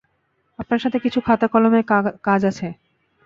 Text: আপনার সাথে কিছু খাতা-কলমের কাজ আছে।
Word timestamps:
আপনার 0.59 0.79
সাথে 0.79 0.97
কিছু 0.99 1.19
খাতা-কলমের 1.21 1.83
কাজ 2.23 2.41
আছে। 2.45 2.67